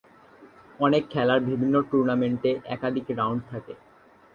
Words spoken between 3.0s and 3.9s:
Round থাকে।